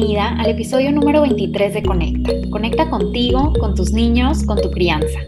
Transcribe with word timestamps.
bienvenida 0.00 0.34
al 0.40 0.48
episodio 0.48 0.92
número 0.92 1.20
23 1.20 1.74
de 1.74 1.82
Conecta. 1.82 2.32
Conecta 2.48 2.88
contigo, 2.88 3.52
con 3.60 3.74
tus 3.74 3.92
niños, 3.92 4.44
con 4.44 4.58
tu 4.58 4.70
crianza. 4.70 5.18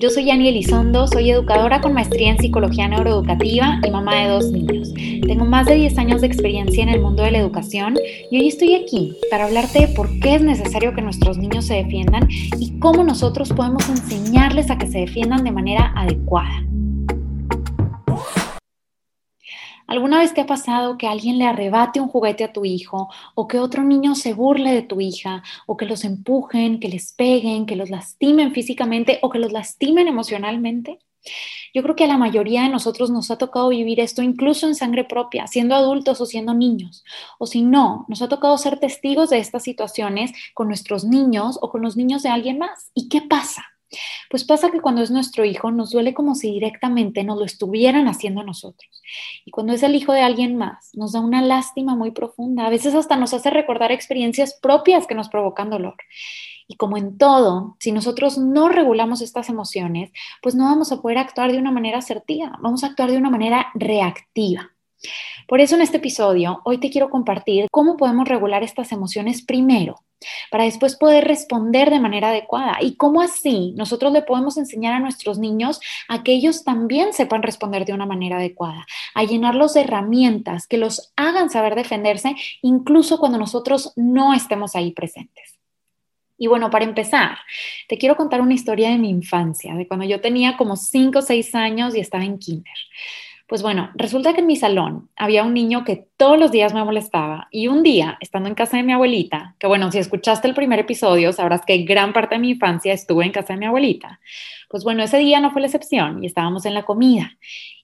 Yo 0.00 0.08
soy 0.08 0.24
Yani 0.24 0.48
Elizondo, 0.48 1.06
soy 1.06 1.30
educadora 1.30 1.82
con 1.82 1.92
maestría 1.92 2.30
en 2.30 2.38
psicología 2.38 2.88
neuroeducativa 2.88 3.80
y 3.86 3.90
mamá 3.90 4.14
de 4.14 4.28
dos 4.28 4.50
niños. 4.50 4.94
Tengo 4.94 5.44
más 5.44 5.66
de 5.66 5.74
10 5.74 5.98
años 5.98 6.20
de 6.22 6.28
experiencia 6.28 6.82
en 6.82 6.88
el 6.88 7.02
mundo 7.02 7.22
de 7.22 7.32
la 7.32 7.38
educación 7.38 7.96
y 8.30 8.38
hoy 8.38 8.48
estoy 8.48 8.74
aquí 8.76 9.14
para 9.30 9.44
hablarte 9.44 9.80
de 9.80 9.88
por 9.88 10.08
qué 10.20 10.36
es 10.36 10.42
necesario 10.42 10.94
que 10.94 11.02
nuestros 11.02 11.36
niños 11.36 11.66
se 11.66 11.74
defiendan 11.74 12.26
y 12.30 12.78
cómo 12.78 13.04
nosotros 13.04 13.50
podemos 13.50 13.86
enseñarles 13.90 14.70
a 14.70 14.78
que 14.78 14.86
se 14.86 15.00
defiendan 15.00 15.44
de 15.44 15.52
manera 15.52 15.92
adecuada. 15.96 16.64
¿Alguna 19.86 20.18
vez 20.18 20.32
te 20.32 20.40
ha 20.40 20.46
pasado 20.46 20.96
que 20.96 21.06
alguien 21.06 21.38
le 21.38 21.44
arrebate 21.44 22.00
un 22.00 22.08
juguete 22.08 22.44
a 22.44 22.52
tu 22.52 22.64
hijo 22.64 23.08
o 23.34 23.46
que 23.46 23.58
otro 23.58 23.82
niño 23.82 24.14
se 24.14 24.32
burle 24.32 24.72
de 24.72 24.82
tu 24.82 25.00
hija 25.00 25.42
o 25.66 25.76
que 25.76 25.86
los 25.86 26.04
empujen, 26.04 26.80
que 26.80 26.88
les 26.88 27.12
peguen, 27.12 27.66
que 27.66 27.76
los 27.76 27.90
lastimen 27.90 28.52
físicamente 28.52 29.18
o 29.22 29.30
que 29.30 29.38
los 29.38 29.52
lastimen 29.52 30.08
emocionalmente? 30.08 31.00
Yo 31.74 31.82
creo 31.82 31.96
que 31.96 32.04
a 32.04 32.08
la 32.08 32.18
mayoría 32.18 32.62
de 32.62 32.68
nosotros 32.68 33.10
nos 33.10 33.30
ha 33.30 33.38
tocado 33.38 33.68
vivir 33.68 34.00
esto 34.00 34.22
incluso 34.22 34.66
en 34.66 34.74
sangre 34.74 35.04
propia, 35.04 35.46
siendo 35.46 35.74
adultos 35.74 36.20
o 36.20 36.26
siendo 36.26 36.54
niños. 36.54 37.04
O 37.38 37.46
si 37.46 37.62
no, 37.62 38.04
nos 38.08 38.22
ha 38.22 38.28
tocado 38.28 38.56
ser 38.58 38.78
testigos 38.78 39.30
de 39.30 39.38
estas 39.38 39.62
situaciones 39.62 40.32
con 40.54 40.68
nuestros 40.68 41.04
niños 41.04 41.58
o 41.60 41.70
con 41.70 41.82
los 41.82 41.96
niños 41.96 42.22
de 42.22 42.28
alguien 42.30 42.58
más. 42.58 42.90
¿Y 42.94 43.08
qué 43.08 43.22
pasa? 43.22 43.73
Pues 44.30 44.44
pasa 44.44 44.70
que 44.70 44.80
cuando 44.80 45.02
es 45.02 45.10
nuestro 45.10 45.44
hijo 45.44 45.70
nos 45.70 45.90
duele 45.90 46.14
como 46.14 46.34
si 46.34 46.50
directamente 46.52 47.24
nos 47.24 47.38
lo 47.38 47.44
estuvieran 47.44 48.08
haciendo 48.08 48.42
nosotros. 48.42 49.02
Y 49.44 49.50
cuando 49.50 49.72
es 49.72 49.82
el 49.82 49.94
hijo 49.94 50.12
de 50.12 50.22
alguien 50.22 50.56
más, 50.56 50.90
nos 50.94 51.12
da 51.12 51.20
una 51.20 51.42
lástima 51.42 51.94
muy 51.94 52.10
profunda. 52.10 52.66
A 52.66 52.70
veces 52.70 52.94
hasta 52.94 53.16
nos 53.16 53.34
hace 53.34 53.50
recordar 53.50 53.92
experiencias 53.92 54.58
propias 54.60 55.06
que 55.06 55.14
nos 55.14 55.28
provocan 55.28 55.70
dolor. 55.70 55.96
Y 56.66 56.76
como 56.76 56.96
en 56.96 57.18
todo, 57.18 57.76
si 57.78 57.92
nosotros 57.92 58.38
no 58.38 58.68
regulamos 58.68 59.20
estas 59.20 59.48
emociones, 59.48 60.10
pues 60.42 60.54
no 60.54 60.64
vamos 60.64 60.92
a 60.92 61.00
poder 61.02 61.18
actuar 61.18 61.52
de 61.52 61.58
una 61.58 61.70
manera 61.70 61.98
asertiva, 61.98 62.58
vamos 62.60 62.84
a 62.84 62.88
actuar 62.88 63.10
de 63.10 63.18
una 63.18 63.30
manera 63.30 63.68
reactiva. 63.74 64.70
Por 65.46 65.60
eso 65.60 65.74
en 65.74 65.82
este 65.82 65.98
episodio, 65.98 66.62
hoy 66.64 66.78
te 66.78 66.90
quiero 66.90 67.10
compartir 67.10 67.66
cómo 67.70 67.98
podemos 67.98 68.26
regular 68.26 68.62
estas 68.62 68.92
emociones 68.92 69.42
primero 69.42 70.03
para 70.50 70.64
después 70.64 70.96
poder 70.96 71.24
responder 71.24 71.90
de 71.90 72.00
manera 72.00 72.30
adecuada 72.30 72.78
y 72.80 72.96
cómo 72.96 73.20
así 73.20 73.72
nosotros 73.76 74.12
le 74.12 74.22
podemos 74.22 74.56
enseñar 74.56 74.94
a 74.94 75.00
nuestros 75.00 75.38
niños 75.38 75.80
a 76.08 76.22
que 76.22 76.32
ellos 76.32 76.64
también 76.64 77.12
sepan 77.12 77.42
responder 77.42 77.84
de 77.84 77.92
una 77.92 78.06
manera 78.06 78.36
adecuada, 78.36 78.86
a 79.14 79.24
llenarlos 79.24 79.74
de 79.74 79.82
herramientas 79.82 80.66
que 80.66 80.78
los 80.78 81.12
hagan 81.16 81.50
saber 81.50 81.74
defenderse 81.74 82.34
incluso 82.62 83.18
cuando 83.18 83.38
nosotros 83.38 83.92
no 83.96 84.34
estemos 84.34 84.74
ahí 84.76 84.92
presentes. 84.92 85.58
Y 86.36 86.48
bueno, 86.48 86.68
para 86.70 86.84
empezar, 86.84 87.38
te 87.88 87.96
quiero 87.96 88.16
contar 88.16 88.40
una 88.40 88.54
historia 88.54 88.90
de 88.90 88.98
mi 88.98 89.08
infancia, 89.08 89.74
de 89.74 89.86
cuando 89.86 90.04
yo 90.04 90.20
tenía 90.20 90.56
como 90.56 90.76
5 90.76 91.20
o 91.20 91.22
6 91.22 91.54
años 91.54 91.94
y 91.94 92.00
estaba 92.00 92.24
en 92.24 92.38
kinder. 92.38 92.74
Pues 93.46 93.62
bueno, 93.62 93.90
resulta 93.94 94.32
que 94.32 94.40
en 94.40 94.46
mi 94.46 94.56
salón 94.56 95.10
había 95.16 95.44
un 95.44 95.52
niño 95.52 95.84
que 95.84 96.08
todos 96.16 96.38
los 96.38 96.50
días 96.50 96.72
me 96.72 96.82
molestaba 96.82 97.46
y 97.50 97.68
un 97.68 97.82
día, 97.82 98.16
estando 98.20 98.48
en 98.48 98.54
casa 98.54 98.78
de 98.78 98.82
mi 98.82 98.92
abuelita, 98.92 99.54
que 99.58 99.66
bueno, 99.66 99.92
si 99.92 99.98
escuchaste 99.98 100.48
el 100.48 100.54
primer 100.54 100.78
episodio, 100.78 101.30
sabrás 101.32 101.60
que 101.66 101.78
gran 101.78 102.14
parte 102.14 102.36
de 102.36 102.40
mi 102.40 102.50
infancia 102.50 102.94
estuve 102.94 103.26
en 103.26 103.32
casa 103.32 103.52
de 103.52 103.58
mi 103.58 103.66
abuelita. 103.66 104.18
Pues 104.70 104.82
bueno, 104.82 105.02
ese 105.02 105.18
día 105.18 105.40
no 105.40 105.50
fue 105.50 105.60
la 105.60 105.66
excepción 105.66 106.24
y 106.24 106.26
estábamos 106.26 106.64
en 106.64 106.72
la 106.72 106.84
comida 106.84 107.36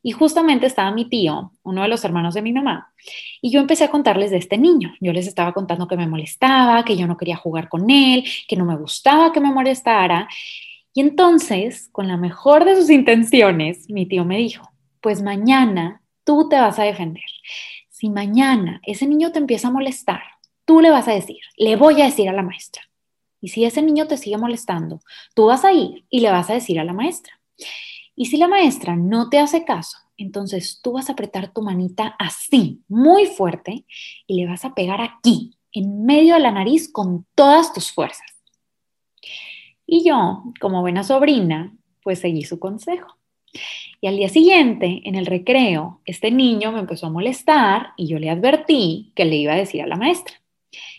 y 0.02 0.12
justamente 0.12 0.66
estaba 0.66 0.92
mi 0.92 1.10
tío, 1.10 1.52
uno 1.62 1.82
de 1.82 1.88
los 1.88 2.04
hermanos 2.06 2.32
de 2.32 2.40
mi 2.40 2.52
mamá, 2.52 2.90
y 3.42 3.50
yo 3.50 3.60
empecé 3.60 3.84
a 3.84 3.90
contarles 3.90 4.30
de 4.30 4.38
este 4.38 4.56
niño. 4.56 4.94
Yo 5.00 5.12
les 5.12 5.26
estaba 5.26 5.52
contando 5.52 5.88
que 5.88 5.96
me 5.96 6.06
molestaba, 6.08 6.84
que 6.84 6.96
yo 6.96 7.06
no 7.06 7.18
quería 7.18 7.36
jugar 7.36 7.68
con 7.68 7.90
él, 7.90 8.24
que 8.48 8.56
no 8.56 8.64
me 8.64 8.76
gustaba 8.76 9.32
que 9.32 9.40
me 9.40 9.52
molestara. 9.52 10.26
Y 10.92 11.00
entonces, 11.00 11.88
con 11.92 12.08
la 12.08 12.16
mejor 12.16 12.64
de 12.64 12.76
sus 12.76 12.90
intenciones, 12.90 13.88
mi 13.90 14.06
tío 14.06 14.24
me 14.24 14.38
dijo, 14.38 14.69
pues 15.00 15.22
mañana 15.22 16.02
tú 16.24 16.48
te 16.48 16.60
vas 16.60 16.78
a 16.78 16.84
defender. 16.84 17.24
Si 17.88 18.08
mañana 18.08 18.80
ese 18.84 19.06
niño 19.06 19.32
te 19.32 19.38
empieza 19.38 19.68
a 19.68 19.72
molestar, 19.72 20.22
tú 20.64 20.80
le 20.80 20.90
vas 20.90 21.08
a 21.08 21.12
decir, 21.12 21.38
le 21.56 21.76
voy 21.76 22.00
a 22.00 22.06
decir 22.06 22.28
a 22.28 22.32
la 22.32 22.42
maestra. 22.42 22.82
Y 23.40 23.48
si 23.48 23.64
ese 23.64 23.82
niño 23.82 24.06
te 24.06 24.16
sigue 24.16 24.36
molestando, 24.36 25.00
tú 25.34 25.46
vas 25.46 25.64
a 25.64 25.72
ir 25.72 26.04
y 26.10 26.20
le 26.20 26.30
vas 26.30 26.50
a 26.50 26.54
decir 26.54 26.78
a 26.78 26.84
la 26.84 26.92
maestra. 26.92 27.40
Y 28.14 28.26
si 28.26 28.36
la 28.36 28.48
maestra 28.48 28.96
no 28.96 29.30
te 29.30 29.38
hace 29.38 29.64
caso, 29.64 29.96
entonces 30.16 30.80
tú 30.82 30.92
vas 30.92 31.08
a 31.08 31.14
apretar 31.14 31.52
tu 31.52 31.62
manita 31.62 32.14
así, 32.18 32.82
muy 32.88 33.26
fuerte, 33.26 33.86
y 34.26 34.40
le 34.40 34.46
vas 34.46 34.64
a 34.64 34.74
pegar 34.74 35.00
aquí, 35.00 35.56
en 35.72 36.04
medio 36.04 36.34
de 36.34 36.40
la 36.40 36.50
nariz, 36.50 36.92
con 36.92 37.26
todas 37.34 37.72
tus 37.72 37.90
fuerzas. 37.92 38.26
Y 39.86 40.06
yo, 40.06 40.44
como 40.60 40.82
buena 40.82 41.02
sobrina, 41.02 41.74
pues 42.02 42.20
seguí 42.20 42.44
su 42.44 42.58
consejo. 42.58 43.19
Y 44.00 44.06
al 44.06 44.16
día 44.16 44.28
siguiente, 44.28 45.02
en 45.04 45.14
el 45.14 45.26
recreo, 45.26 46.00
este 46.04 46.30
niño 46.30 46.72
me 46.72 46.80
empezó 46.80 47.06
a 47.06 47.10
molestar 47.10 47.92
y 47.96 48.06
yo 48.06 48.18
le 48.18 48.30
advertí 48.30 49.12
que 49.14 49.24
le 49.24 49.36
iba 49.36 49.52
a 49.52 49.56
decir 49.56 49.82
a 49.82 49.86
la 49.86 49.96
maestra. 49.96 50.40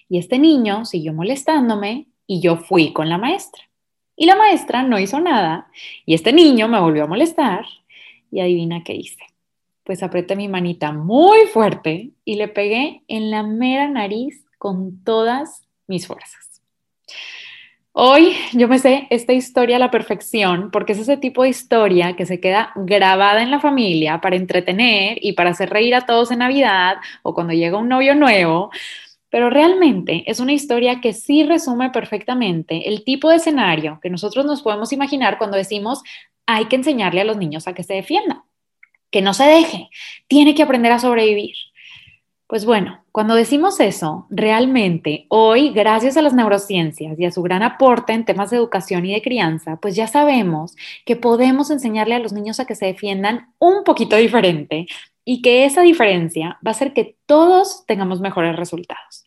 Y 0.08 0.18
este 0.18 0.38
niño 0.38 0.86
siguió 0.86 1.14
molestándome 1.14 2.08
y 2.28 2.42
yo 2.42 2.58
fui 2.58 2.94
con 2.94 3.10
la 3.10 3.18
maestra. 3.18 3.64
Y 4.16 4.26
la 4.26 4.36
maestra 4.36 4.84
no 4.84 5.00
hizo 5.00 5.20
nada 5.20 5.72
y 6.06 6.14
este 6.14 6.32
niño 6.32 6.68
me 6.68 6.80
volvió 6.80 7.06
a 7.06 7.08
molestar 7.08 7.66
y 8.32 8.40
adivina 8.40 8.84
qué 8.84 8.94
hice. 8.94 9.24
Pues 9.84 10.04
apreté 10.04 10.36
mi 10.36 10.48
manita 10.48 10.92
muy 10.92 11.48
fuerte 11.48 12.12
y 12.24 12.36
le 12.36 12.48
pegué 12.48 13.04
en 13.08 13.32
la 13.32 13.42
mera 13.42 13.88
nariz 13.88 14.46
con 14.60 15.04
todas 15.04 15.68
mis 15.88 16.06
fuerzas. 16.06 16.62
Hoy 17.94 18.38
yo 18.54 18.70
me 18.70 18.80
sé 18.80 19.08
esta 19.10 19.34
historia 19.34 19.76
a 19.76 19.80
la 19.80 19.92
perfección 19.92 20.72
porque 20.72 20.94
es 20.94 21.00
ese 21.00 21.18
tipo 21.18 21.44
de 21.44 21.50
historia 21.50 22.16
que 22.16 22.26
se 22.26 22.40
queda 22.40 22.72
grabada 22.76 23.44
en 23.44 23.52
la 23.52 23.60
familia 23.60 24.22
para 24.22 24.38
entretener 24.38 25.18
y 25.22 25.34
para 25.34 25.50
hacer 25.50 25.70
reír 25.70 25.94
a 25.96 26.06
todos 26.06 26.32
en 26.32 26.40
Navidad 26.40 26.98
o 27.22 27.34
cuando 27.34 27.54
llega 27.54 27.78
un 27.78 27.90
novio 27.90 28.16
nuevo, 28.16 28.72
pero 29.30 29.50
realmente 29.50 30.24
es 30.26 30.40
una 30.40 30.54
historia 30.54 31.02
que 31.02 31.12
sí 31.12 31.44
resume 31.44 31.90
perfectamente 31.90 32.88
el 32.88 33.04
tipo 33.04 33.30
de 33.30 33.36
escenario 33.38 34.00
que 34.02 34.10
nosotros 34.10 34.46
nos 34.46 34.62
podemos 34.62 34.94
imaginar 34.94 35.38
cuando 35.38 35.58
decimos 35.58 36.02
hay 36.46 36.66
que 36.66 36.78
enseñarle 36.78 37.22
a 37.22 37.26
los 37.26 37.38
niños 37.38 37.68
a 37.68 37.74
que 37.74 37.84
se 37.84 37.94
defiendan, 37.96 38.42
que 39.12 39.22
no 39.22 39.34
se 39.34 39.44
deje, 39.44 39.90
tiene 40.28 40.56
que 40.56 40.64
aprender 40.64 40.94
a 40.94 41.00
sobrevivir. 41.00 41.56
Pues 42.52 42.66
bueno, 42.66 43.02
cuando 43.14 43.36
decimos 43.36 43.80
eso, 43.80 44.28
realmente 44.30 45.26
hoy, 45.30 45.70
gracias 45.70 46.18
a 46.18 46.22
las 46.22 46.34
neurociencias 46.34 47.18
y 47.18 47.24
a 47.24 47.32
su 47.32 47.42
gran 47.42 47.64
aporte 47.64 48.12
en 48.12 48.26
temas 48.26 48.50
de 48.50 48.58
educación 48.58 49.06
y 49.06 49.14
de 49.14 49.22
crianza, 49.22 49.78
pues 49.78 49.96
ya 49.96 50.06
sabemos 50.06 50.76
que 51.06 51.16
podemos 51.16 51.72
enseñarle 51.72 52.16
a 52.16 52.20
los 52.20 52.34
niños 52.34 52.60
a 52.60 52.66
que 52.66 52.76
se 52.76 52.88
defiendan 52.88 53.54
un 53.58 53.86
poquito 53.86 54.18
diferente 54.18 54.86
y 55.24 55.42
que 55.42 55.64
esa 55.64 55.82
diferencia 55.82 56.60
va 56.68 56.72
a 56.72 56.76
hacer 56.76 56.92
que 56.92 57.16
todos 57.26 57.86
tengamos 57.86 58.20
mejores 58.20 58.54
resultados. 58.58 59.24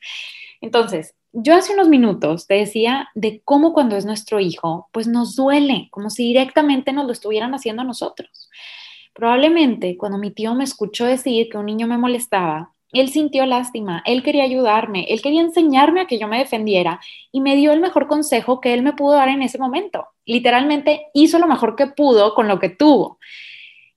Entonces, 0.60 1.14
yo 1.32 1.54
hace 1.54 1.72
unos 1.72 1.88
minutos 1.88 2.46
te 2.46 2.56
decía 2.56 3.08
de 3.14 3.40
cómo 3.42 3.72
cuando 3.72 3.96
es 3.96 4.04
nuestro 4.04 4.38
hijo, 4.38 4.90
pues 4.92 5.06
nos 5.06 5.34
duele, 5.34 5.88
como 5.92 6.10
si 6.10 6.24
directamente 6.24 6.92
nos 6.92 7.06
lo 7.06 7.12
estuvieran 7.12 7.54
haciendo 7.54 7.80
a 7.80 7.86
nosotros. 7.86 8.50
Probablemente 9.14 9.96
cuando 9.96 10.18
mi 10.18 10.30
tío 10.30 10.54
me 10.54 10.64
escuchó 10.64 11.06
decir 11.06 11.48
que 11.48 11.56
un 11.56 11.64
niño 11.64 11.86
me 11.86 11.96
molestaba, 11.96 12.73
él 13.00 13.10
sintió 13.10 13.46
lástima, 13.46 14.02
él 14.06 14.22
quería 14.22 14.44
ayudarme, 14.44 15.06
él 15.08 15.20
quería 15.22 15.42
enseñarme 15.42 16.00
a 16.00 16.06
que 16.06 16.18
yo 16.18 16.28
me 16.28 16.38
defendiera 16.38 17.00
y 17.32 17.40
me 17.40 17.56
dio 17.56 17.72
el 17.72 17.80
mejor 17.80 18.06
consejo 18.06 18.60
que 18.60 18.74
él 18.74 18.82
me 18.82 18.92
pudo 18.92 19.14
dar 19.14 19.28
en 19.28 19.42
ese 19.42 19.58
momento. 19.58 20.06
Literalmente 20.24 21.06
hizo 21.14 21.38
lo 21.38 21.46
mejor 21.46 21.76
que 21.76 21.86
pudo 21.86 22.34
con 22.34 22.48
lo 22.48 22.58
que 22.58 22.68
tuvo. 22.70 23.18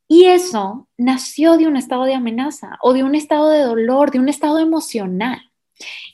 Y 0.08 0.26
eso 0.26 0.88
nació 0.98 1.58
de 1.58 1.68
un 1.68 1.76
estado 1.76 2.06
de 2.06 2.14
amenaza 2.14 2.78
o 2.82 2.94
de 2.94 3.04
un 3.04 3.14
estado 3.14 3.50
de 3.50 3.62
dolor, 3.62 4.12
de 4.12 4.20
un 4.20 4.30
estado 4.30 4.60
emocional. 4.60 5.52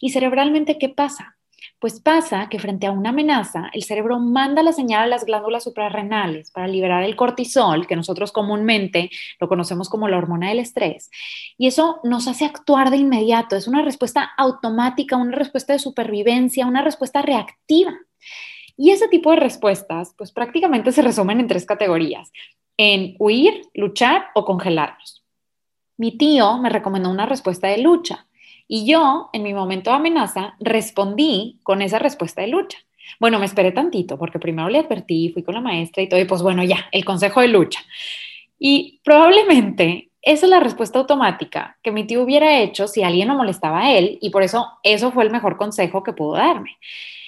Y 0.02 0.10
cerebralmente, 0.10 0.78
¿qué 0.78 0.90
pasa? 0.90 1.38
Pues 1.84 2.00
pasa 2.00 2.48
que 2.48 2.60
frente 2.60 2.88
a 2.88 2.92
una 2.92 3.10
amenaza, 3.10 3.70
el 3.74 3.84
cerebro 3.84 4.18
manda 4.18 4.64
la 4.64 4.72
señal 4.72 5.04
a 5.04 5.08
las 5.08 5.26
glándulas 5.26 5.66
suprarrenales 5.66 6.50
para 6.50 6.66
liberar 6.66 7.04
el 7.04 7.18
cortisol, 7.18 7.88
que 7.88 7.98
nosotros 7.98 8.32
comúnmente 8.32 9.10
lo 9.38 9.50
conocemos 9.50 9.90
como 9.90 10.08
la 10.08 10.18
hormona 10.18 10.48
del 10.48 10.60
estrés, 10.60 11.12
y 11.58 11.68
eso 11.68 12.00
nos 12.06 12.30
hace 12.30 12.46
actuar 12.46 12.90
de 12.90 12.96
inmediato. 12.96 13.58
Es 13.58 13.68
una 13.68 13.82
respuesta 13.82 14.32
automática, 14.38 15.18
una 15.18 15.36
respuesta 15.36 15.74
de 15.74 15.80
supervivencia, 15.80 16.68
una 16.68 16.84
respuesta 16.84 17.22
reactiva. 17.22 17.94
Y 18.78 18.92
ese 18.92 19.10
tipo 19.10 19.32
de 19.32 19.42
respuestas, 19.42 20.16
pues 20.18 20.32
prácticamente 20.32 20.94
se 20.94 21.02
resumen 21.02 21.42
en 21.42 21.48
tres 21.48 21.66
categorías, 21.66 22.32
en 22.78 23.18
huir, 23.20 23.62
luchar 23.74 24.28
o 24.36 24.46
congelarnos. 24.46 25.26
Mi 25.98 26.18
tío 26.18 26.60
me 26.60 26.70
recomendó 26.70 27.10
una 27.10 27.26
respuesta 27.26 27.68
de 27.68 27.80
lucha 27.80 28.26
y 28.76 28.88
yo, 28.88 29.30
en 29.34 29.44
mi 29.44 29.54
momento 29.54 29.92
de 29.92 29.98
amenaza, 29.98 30.56
respondí 30.60 31.60
con 31.62 31.84
esa 31.84 32.00
respuesta 32.00 32.42
de 32.42 32.48
lucha. 32.48 32.80
Bueno, 33.20 33.38
me 33.38 33.46
esperé 33.46 33.72
tantito 33.72 34.18
porque 34.18 34.40
primero 34.40 34.68
le 34.68 34.80
advertí, 34.80 35.30
fui 35.30 35.44
con 35.44 35.54
la 35.54 35.62
maestra 35.62 36.02
y 36.02 36.10
todo, 36.10 36.20
y 36.20 36.26
pues 36.26 36.42
bueno, 36.42 36.64
ya, 36.64 36.88
el 36.92 37.06
consejo 37.06 37.42
de 37.42 37.50
lucha. 37.50 37.82
Y 38.58 39.00
probablemente 39.04 40.10
esa 40.24 40.48
es 40.48 40.50
la 40.50 40.60
respuesta 40.60 40.98
automática 40.98 41.78
que 41.84 41.92
mi 41.92 42.08
tío 42.08 42.24
hubiera 42.24 42.62
hecho 42.62 42.88
si 42.88 43.04
alguien 43.04 43.28
lo 43.28 43.36
molestaba 43.36 43.82
a 43.82 43.92
él 43.92 44.18
y 44.22 44.32
por 44.32 44.42
eso 44.42 44.66
eso 44.82 45.12
fue 45.12 45.24
el 45.24 45.30
mejor 45.30 45.56
consejo 45.56 46.02
que 46.02 46.14
pudo 46.14 46.34
darme. 46.34 46.80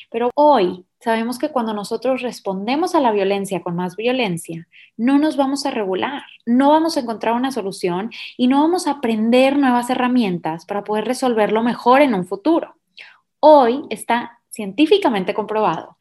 Pero 0.09 0.31
hoy 0.33 0.83
sabemos 1.05 1.37
que 1.37 1.49
cuando 1.49 1.71
nosotros 1.75 2.23
respondemos 2.23 2.95
a 2.95 2.99
la 2.99 3.11
violencia 3.11 3.61
con 3.61 3.75
más 3.75 3.95
violencia, 3.95 4.67
no 4.97 5.19
nos 5.19 5.37
vamos 5.37 5.67
a 5.67 5.69
regular, 5.69 6.23
no 6.47 6.71
vamos 6.71 6.97
a 6.97 7.01
encontrar 7.01 7.35
una 7.35 7.51
solución 7.51 8.09
y 8.37 8.47
no 8.47 8.59
vamos 8.59 8.87
a 8.87 8.93
aprender 8.93 9.55
nuevas 9.55 9.91
herramientas 9.91 10.65
para 10.65 10.83
poder 10.83 11.05
resolverlo 11.05 11.61
mejor 11.61 12.01
en 12.01 12.15
un 12.15 12.25
futuro. 12.25 12.77
Hoy 13.39 13.83
está 13.91 14.39
científicamente 14.49 15.35
comprobado 15.35 15.95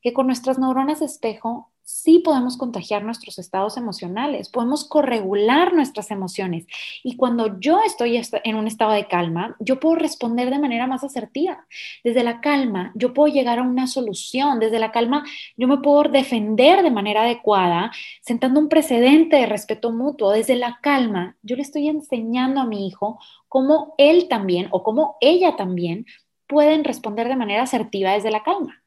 que 0.00 0.14
con 0.14 0.26
nuestras 0.26 0.58
neuronas 0.58 1.02
espejo 1.02 1.70
sí 1.86 2.18
podemos 2.18 2.56
contagiar 2.56 3.04
nuestros 3.04 3.38
estados 3.38 3.76
emocionales, 3.76 4.48
podemos 4.48 4.88
corregular 4.88 5.72
nuestras 5.72 6.10
emociones. 6.10 6.66
Y 7.04 7.16
cuando 7.16 7.60
yo 7.60 7.80
estoy 7.80 8.20
en 8.42 8.56
un 8.56 8.66
estado 8.66 8.90
de 8.90 9.06
calma, 9.06 9.56
yo 9.60 9.78
puedo 9.78 9.94
responder 9.94 10.50
de 10.50 10.58
manera 10.58 10.88
más 10.88 11.04
asertiva. 11.04 11.64
Desde 12.02 12.24
la 12.24 12.40
calma, 12.40 12.90
yo 12.96 13.14
puedo 13.14 13.32
llegar 13.32 13.60
a 13.60 13.62
una 13.62 13.86
solución. 13.86 14.58
Desde 14.58 14.80
la 14.80 14.90
calma, 14.90 15.24
yo 15.56 15.68
me 15.68 15.78
puedo 15.78 16.10
defender 16.10 16.82
de 16.82 16.90
manera 16.90 17.22
adecuada, 17.22 17.92
sentando 18.20 18.58
un 18.58 18.68
precedente 18.68 19.36
de 19.36 19.46
respeto 19.46 19.92
mutuo. 19.92 20.32
Desde 20.32 20.56
la 20.56 20.80
calma, 20.82 21.36
yo 21.42 21.54
le 21.54 21.62
estoy 21.62 21.88
enseñando 21.88 22.60
a 22.60 22.66
mi 22.66 22.88
hijo 22.88 23.20
cómo 23.48 23.94
él 23.96 24.26
también 24.28 24.66
o 24.72 24.82
cómo 24.82 25.18
ella 25.20 25.54
también 25.54 26.04
pueden 26.48 26.82
responder 26.82 27.28
de 27.28 27.36
manera 27.36 27.62
asertiva 27.62 28.10
desde 28.10 28.32
la 28.32 28.42
calma. 28.42 28.82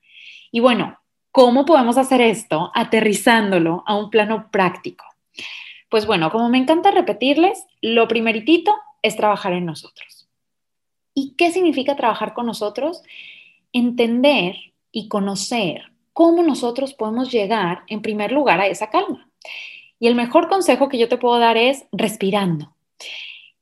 Y 0.52 0.60
bueno, 0.60 0.99
¿Cómo 1.32 1.66
podemos 1.66 1.98
hacer 1.98 2.22
esto 2.22 2.72
aterrizándolo 2.74 3.84
a 3.86 3.96
un 3.96 4.10
plano 4.10 4.50
práctico? 4.52 5.06
Pues 5.90 6.06
bueno, 6.06 6.32
como 6.32 6.50
me 6.50 6.58
encanta 6.58 6.92
repetirles, 6.92 7.66
lo 7.82 8.08
primeritito 8.08 8.76
es 9.04 9.16
trabajar 9.16 9.54
en 9.54 9.66
nosotros. 9.66 10.28
¿Y 11.14 11.36
qué 11.38 11.52
significa 11.52 11.96
trabajar 11.96 12.34
con 12.34 12.48
nosotros? 12.48 13.04
Entender 13.74 14.56
y 14.92 15.08
conocer 15.08 15.92
cómo 16.14 16.42
nosotros 16.42 16.94
podemos 16.94 17.32
llegar 17.32 17.84
en 17.88 18.02
primer 18.02 18.32
lugar 18.32 18.60
a 18.60 18.68
esa 18.68 18.90
calma. 18.90 19.30
Y 20.00 20.08
el 20.08 20.16
mejor 20.16 20.50
consejo 20.50 20.90
que 20.90 20.98
yo 20.98 21.10
te 21.10 21.18
puedo 21.18 21.38
dar 21.40 21.58
es 21.58 21.86
respirando. 21.92 22.74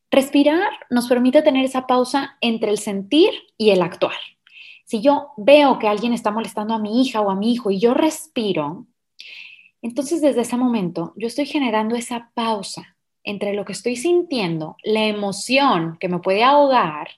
Respirar 0.10 0.70
nos 0.90 1.08
permite 1.08 1.42
tener 1.42 1.66
esa 1.66 1.86
pausa 1.86 2.38
entre 2.40 2.72
el 2.72 2.78
sentir 2.78 3.32
y 3.58 3.72
el 3.72 3.82
actuar. 3.82 4.16
Si 4.88 5.02
yo 5.02 5.34
veo 5.36 5.80
que 5.80 5.90
alguien 5.90 6.14
está 6.14 6.32
molestando 6.32 6.74
a 6.74 6.80
mi 6.80 7.02
hija 7.02 7.20
o 7.20 7.30
a 7.30 7.36
mi 7.36 7.52
hijo 7.52 7.72
y 7.72 7.78
yo 7.78 7.94
respiro, 7.94 8.86
entonces 9.82 10.22
desde 10.22 10.42
ese 10.42 10.56
momento 10.56 11.12
yo 11.18 11.28
estoy 11.28 11.46
generando 11.46 11.98
esa 11.98 12.32
pausa 12.34 12.96
entre 13.26 13.54
lo 13.54 13.66
que 13.66 13.74
estoy 13.74 13.98
sintiendo, 13.98 14.78
la 14.86 15.04
emoción 15.04 15.98
que 16.00 16.08
me 16.08 16.20
puede 16.20 16.42
ahogar, 16.42 17.10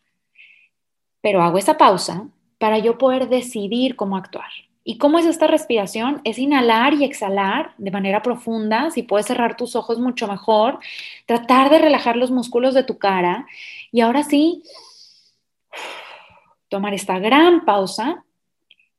pero 1.22 1.44
hago 1.44 1.60
esa 1.60 1.78
pausa 1.78 2.28
para 2.58 2.80
yo 2.80 2.98
poder 2.98 3.30
decidir 3.30 3.96
cómo 3.96 4.18
actuar. 4.18 4.50
¿Y 4.84 4.98
cómo 4.98 5.20
es 5.20 5.28
esta 5.28 5.46
respiración? 5.46 6.22
Es 6.24 6.40
inhalar 6.40 6.96
y 6.96 7.04
exhalar 7.04 7.76
de 7.78 7.92
manera 7.92 8.24
profunda. 8.24 8.90
Si 8.90 9.04
puedes 9.04 9.28
cerrar 9.28 9.56
tus 9.56 9.76
ojos 9.76 10.00
mucho 10.00 10.28
mejor, 10.28 10.80
tratar 11.28 11.70
de 11.70 11.78
relajar 11.78 12.16
los 12.16 12.32
músculos 12.32 12.74
de 12.74 12.84
tu 12.84 12.98
cara. 12.98 13.46
Y 13.92 14.02
ahora 14.02 14.24
sí, 14.24 14.64
tomar 16.70 16.94
esta 16.94 17.20
gran 17.20 17.66
pausa 17.66 18.24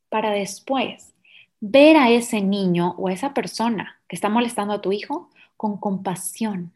para 0.08 0.30
después 0.30 1.14
ver 1.60 1.96
a 1.96 2.10
ese 2.10 2.40
niño 2.40 2.94
o 2.98 3.08
a 3.08 3.12
esa 3.12 3.32
persona 3.32 4.00
que 4.08 4.16
está 4.16 4.28
molestando 4.28 4.74
a 4.74 4.80
tu 4.80 4.92
hijo 4.92 5.30
con 5.56 5.78
compasión, 5.78 6.72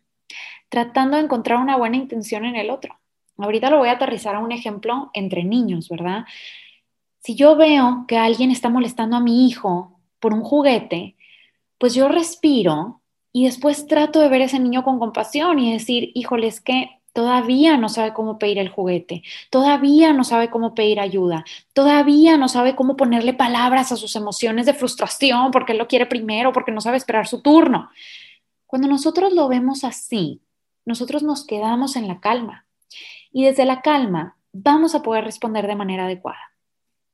tratando 0.69 1.17
de 1.17 1.25
encontrar 1.25 1.58
una 1.58 1.76
buena 1.76 1.96
intención 1.96 2.44
en 2.44 2.56
el 2.56 2.70
otro. 2.70 2.99
Ahorita 3.38 3.70
lo 3.70 3.79
voy 3.79 3.88
a 3.88 3.93
aterrizar 3.93 4.37
a 4.37 4.41
un 4.41 4.52
ejemplo 4.52 5.11
entre 5.14 5.43
niños, 5.43 5.88
¿verdad? 5.88 6.25
Si 7.20 7.35
yo 7.35 7.56
veo 7.56 8.05
que 8.06 8.19
alguien 8.19 8.50
está 8.50 8.69
molestando 8.69 9.17
a 9.17 9.20
mi 9.20 9.49
hijo 9.49 9.99
por 10.20 10.35
un 10.35 10.43
juguete, 10.43 11.17
pues 11.79 11.94
yo 11.94 12.08
respiro 12.08 13.00
y 13.32 13.46
después 13.46 13.87
trato 13.87 14.20
de 14.20 14.29
ver 14.29 14.43
a 14.43 14.44
ese 14.44 14.61
niño 14.61 14.85
con 14.85 14.99
compasión 14.99 15.58
y 15.58 15.73
decir, 15.73 16.12
híjole, 16.14 16.46
es 16.46 16.61
que 16.61 17.00
todavía 17.15 17.79
no 17.79 17.89
sabe 17.89 18.13
cómo 18.13 18.39
pedir 18.39 18.59
el 18.59 18.69
juguete, 18.69 19.23
todavía 19.49 20.13
no 20.13 20.25
sabe 20.25 20.51
cómo 20.51 20.75
pedir 20.75 21.01
ayuda, 21.01 21.45
todavía 21.73 22.37
no 22.37 22.49
sabe 22.49 22.75
cómo 22.75 22.97
ponerle 22.97 23.33
palabras 23.33 23.93
a 23.93 23.97
sus 23.97 24.17
emociones 24.17 24.67
de 24.67 24.75
frustración 24.75 25.53
porque 25.53 25.73
él 25.73 25.79
lo 25.79 25.87
quiere 25.87 26.07
primero, 26.07 26.53
porque 26.53 26.73
no 26.73 26.83
sabe 26.83 26.99
esperar 26.99 27.27
su 27.27 27.41
turno. 27.41 27.89
Cuando 28.67 28.89
nosotros 28.89 29.33
lo 29.33 29.49
vemos 29.49 29.85
así, 29.85 30.43
nosotros 30.85 31.23
nos 31.23 31.47
quedamos 31.47 31.95
en 31.95 32.09
la 32.09 32.21
calma 32.21 32.67
y 33.33 33.45
desde 33.45 33.65
la 33.65 33.81
calma 33.81 34.37
vamos 34.53 34.97
a 34.97 35.03
poder 35.03 35.25
responder 35.25 35.69
de 35.69 35.77
manera 35.77 36.07
adecuada. 36.07 36.51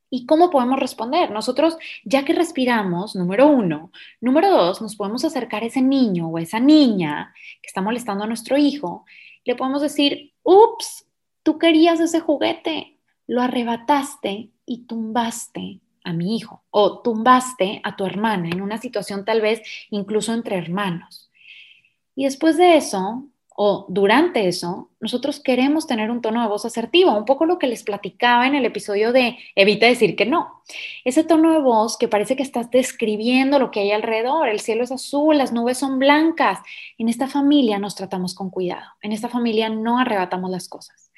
¿Y 0.09 0.27
cómo 0.27 0.51
podemos 0.51 0.81
responder? 0.81 1.31
Nosotros, 1.31 1.77
ya 2.05 2.25
que 2.25 2.33
respiramos, 2.33 3.15
número 3.15 3.47
uno, 3.47 3.93
número 4.21 4.51
dos, 4.51 4.81
nos 4.81 4.97
podemos 4.97 5.25
acercar 5.25 5.63
a 5.63 5.67
ese 5.67 5.83
niño 5.83 6.29
o 6.29 6.39
a 6.39 6.43
esa 6.43 6.59
niña 6.59 7.33
que 7.63 7.69
está 7.69 7.81
molestando 7.81 8.25
a 8.25 8.27
nuestro 8.27 8.57
hijo 8.57 9.05
le 9.45 9.57
podemos 9.57 9.83
decir, 9.83 10.33
ups, 10.43 11.07
tú 11.43 11.59
querías 11.59 12.01
ese 12.01 12.21
juguete, 12.21 12.99
lo 13.27 13.43
arrebataste 13.43 14.51
y 14.67 14.87
tumbaste 14.87 15.81
a 16.05 16.13
mi 16.13 16.37
hijo 16.37 16.63
o 16.71 17.01
tumbaste 17.01 17.81
a 17.85 17.97
tu 17.97 18.07
hermana 18.07 18.49
en 18.49 18.61
una 18.61 18.79
situación 18.79 19.25
tal 19.25 19.41
vez 19.41 19.63
incluso 19.91 20.33
entre 20.33 20.57
hermanos. 20.57 21.31
Y 22.15 22.25
después 22.25 22.57
de 22.57 22.77
eso, 22.77 23.27
o 23.63 23.85
durante 23.91 24.49
eso, 24.49 24.89
nosotros 25.01 25.39
queremos 25.39 25.87
tener 25.87 26.11
un 26.11 26.23
tono 26.23 26.41
de 26.41 26.49
voz 26.49 26.65
asertivo, 26.65 27.15
un 27.15 27.27
poco 27.27 27.45
lo 27.45 27.59
que 27.59 27.67
les 27.67 27.83
platicaba 27.83 28.47
en 28.47 28.55
el 28.55 28.65
episodio 28.65 29.13
de 29.13 29.37
Evita 29.55 29.85
decir 29.85 30.17
que 30.17 30.25
no. 30.25 30.63
Ese 31.05 31.25
tono 31.25 31.53
de 31.53 31.61
voz 31.61 31.99
que 31.99 32.09
parece 32.09 32.37
que 32.37 32.43
estás 32.43 32.71
describiendo 32.71 33.59
lo 33.59 33.71
que 33.71 33.81
hay 33.81 33.93
alrededor, 33.93 34.49
el 34.49 34.61
cielo 34.61 34.83
es 34.83 34.91
azul, 34.91 35.37
las 35.37 35.53
nubes 35.53 35.77
son 35.77 35.99
blancas. 35.99 36.61
En 36.97 37.11
esta 37.11 37.29
familia 37.29 37.79
nos 37.79 37.97
tratamos 37.97 38.35
con 38.35 38.49
cuidado, 38.49 38.87
en 39.03 39.13
esta 39.13 39.29
familia 39.29 39.69
no 39.69 39.99
arrebatamos 39.99 40.51
las 40.51 40.67
cosas. 40.67 41.13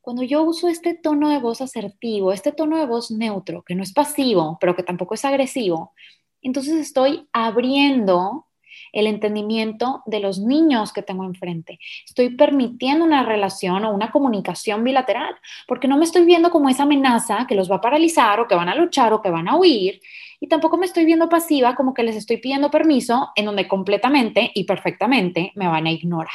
Cuando 0.00 0.22
yo 0.22 0.44
uso 0.44 0.68
este 0.68 0.94
tono 0.94 1.28
de 1.28 1.40
voz 1.40 1.60
asertivo, 1.60 2.32
este 2.32 2.52
tono 2.52 2.78
de 2.78 2.86
voz 2.86 3.10
neutro, 3.10 3.64
que 3.64 3.74
no 3.74 3.82
es 3.82 3.92
pasivo, 3.92 4.58
pero 4.60 4.76
que 4.76 4.84
tampoco 4.84 5.14
es 5.14 5.24
agresivo, 5.24 5.92
entonces 6.40 6.74
estoy 6.74 7.28
abriendo 7.32 8.46
el 8.92 9.06
entendimiento 9.06 10.02
de 10.06 10.20
los 10.20 10.38
niños 10.38 10.92
que 10.92 11.02
tengo 11.02 11.24
enfrente. 11.24 11.78
Estoy 12.06 12.30
permitiendo 12.30 13.04
una 13.04 13.24
relación 13.24 13.84
o 13.84 13.92
una 13.92 14.10
comunicación 14.10 14.84
bilateral, 14.84 15.34
porque 15.66 15.88
no 15.88 15.96
me 15.96 16.04
estoy 16.04 16.24
viendo 16.24 16.50
como 16.50 16.68
esa 16.68 16.84
amenaza 16.84 17.46
que 17.48 17.54
los 17.54 17.70
va 17.70 17.76
a 17.76 17.80
paralizar 17.80 18.40
o 18.40 18.48
que 18.48 18.54
van 18.54 18.68
a 18.68 18.74
luchar 18.74 19.12
o 19.12 19.22
que 19.22 19.30
van 19.30 19.48
a 19.48 19.56
huir, 19.56 20.00
y 20.40 20.48
tampoco 20.48 20.78
me 20.78 20.86
estoy 20.86 21.04
viendo 21.04 21.28
pasiva 21.28 21.74
como 21.74 21.92
que 21.92 22.02
les 22.02 22.16
estoy 22.16 22.38
pidiendo 22.38 22.70
permiso 22.70 23.30
en 23.36 23.44
donde 23.44 23.68
completamente 23.68 24.50
y 24.54 24.64
perfectamente 24.64 25.52
me 25.54 25.68
van 25.68 25.86
a 25.86 25.90
ignorar. 25.90 26.30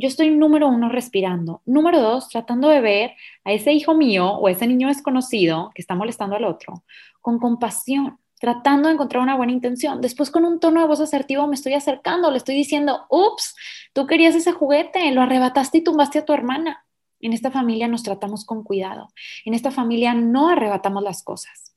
Yo 0.00 0.06
estoy 0.06 0.30
número 0.30 0.68
uno 0.68 0.88
respirando. 0.88 1.60
Número 1.66 2.00
dos, 2.00 2.28
tratando 2.28 2.68
de 2.68 2.80
ver 2.80 3.16
a 3.44 3.52
ese 3.52 3.72
hijo 3.72 3.94
mío 3.94 4.30
o 4.30 4.48
ese 4.48 4.66
niño 4.68 4.86
desconocido 4.86 5.72
que 5.74 5.82
está 5.82 5.96
molestando 5.96 6.36
al 6.36 6.44
otro 6.44 6.84
con 7.20 7.38
compasión 7.38 8.18
tratando 8.38 8.88
de 8.88 8.94
encontrar 8.94 9.22
una 9.22 9.36
buena 9.36 9.52
intención. 9.52 10.00
Después 10.00 10.30
con 10.30 10.44
un 10.44 10.60
tono 10.60 10.80
de 10.80 10.86
voz 10.86 11.00
asertivo 11.00 11.46
me 11.46 11.54
estoy 11.54 11.74
acercando, 11.74 12.30
le 12.30 12.38
estoy 12.38 12.54
diciendo, 12.54 13.06
ups, 13.10 13.54
tú 13.92 14.06
querías 14.06 14.34
ese 14.34 14.52
juguete, 14.52 15.10
lo 15.12 15.22
arrebataste 15.22 15.78
y 15.78 15.84
tumbaste 15.84 16.20
a 16.20 16.24
tu 16.24 16.32
hermana. 16.32 16.84
En 17.20 17.32
esta 17.32 17.50
familia 17.50 17.88
nos 17.88 18.02
tratamos 18.02 18.44
con 18.44 18.62
cuidado. 18.62 19.08
En 19.44 19.54
esta 19.54 19.70
familia 19.70 20.14
no 20.14 20.48
arrebatamos 20.48 21.02
las 21.02 21.22
cosas. 21.22 21.74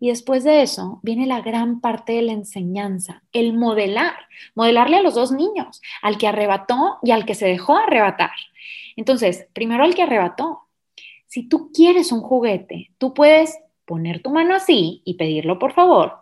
Y 0.00 0.08
después 0.08 0.44
de 0.44 0.62
eso 0.62 1.00
viene 1.02 1.26
la 1.26 1.40
gran 1.40 1.80
parte 1.80 2.12
de 2.12 2.22
la 2.22 2.32
enseñanza, 2.32 3.24
el 3.32 3.52
modelar, 3.52 4.14
modelarle 4.54 4.98
a 4.98 5.02
los 5.02 5.14
dos 5.14 5.32
niños, 5.32 5.80
al 6.02 6.18
que 6.18 6.28
arrebató 6.28 6.98
y 7.02 7.10
al 7.10 7.24
que 7.24 7.34
se 7.34 7.46
dejó 7.46 7.76
arrebatar. 7.76 8.30
Entonces, 8.96 9.48
primero 9.52 9.84
al 9.84 9.94
que 9.94 10.02
arrebató. 10.02 10.68
Si 11.26 11.48
tú 11.48 11.70
quieres 11.72 12.12
un 12.12 12.20
juguete, 12.20 12.90
tú 12.98 13.12
puedes 13.12 13.58
poner 13.88 14.22
tu 14.22 14.30
mano 14.30 14.54
así 14.54 15.02
y 15.04 15.14
pedirlo 15.14 15.58
por 15.58 15.72
favor, 15.72 16.18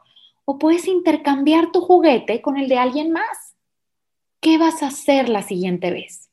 o 0.46 0.58
puedes 0.58 0.86
intercambiar 0.86 1.72
tu 1.72 1.82
juguete 1.82 2.40
con 2.40 2.56
el 2.56 2.68
de 2.68 2.78
alguien 2.78 3.10
más. 3.10 3.56
¿Qué 4.40 4.56
vas 4.56 4.82
a 4.82 4.86
hacer 4.86 5.28
la 5.28 5.42
siguiente 5.42 5.90
vez? 5.90 6.30